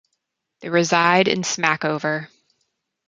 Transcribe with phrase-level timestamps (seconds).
[0.61, 2.27] They reside in Smackover.